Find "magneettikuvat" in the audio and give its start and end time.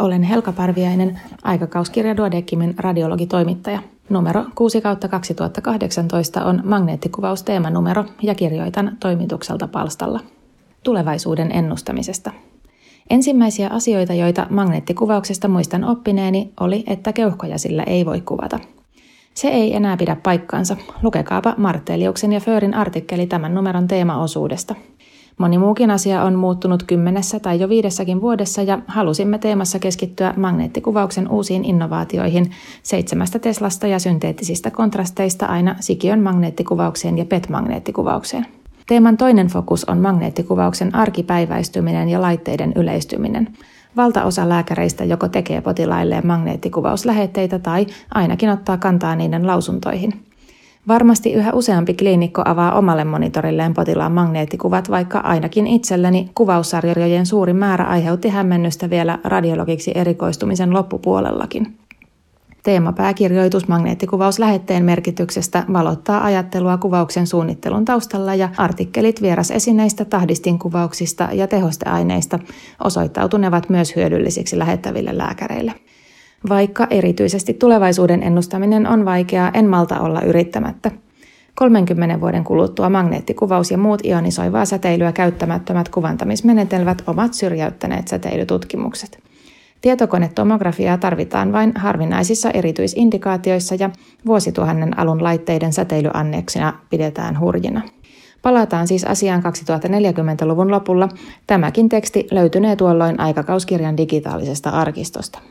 54.12-54.90